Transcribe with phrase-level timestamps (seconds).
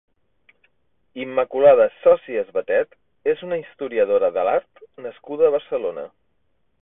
[1.23, 2.97] Immaculada Socias Batet
[3.35, 6.09] és una historiadora de l'art nascuda a Barcelona.